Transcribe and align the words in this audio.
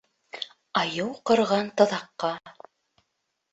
Айыу 0.81 1.11
ҡорған 1.31 1.71
тоҙаҡҡа. 1.83 2.35